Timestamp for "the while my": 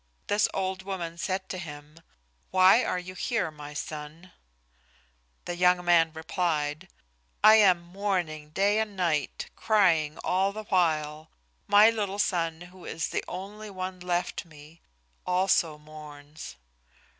10.53-11.91